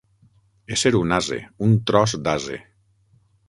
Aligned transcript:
Ésser 0.75 0.91
un 1.01 1.13
ase, 1.19 1.39
un 1.67 1.77
tros 1.93 2.19
d'ase. 2.29 2.61